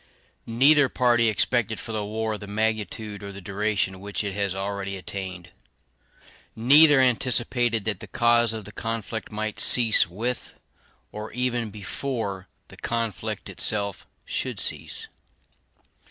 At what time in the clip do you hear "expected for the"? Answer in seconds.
1.29-2.03